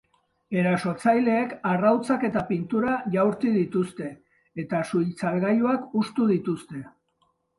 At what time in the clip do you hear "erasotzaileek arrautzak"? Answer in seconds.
0.59-2.23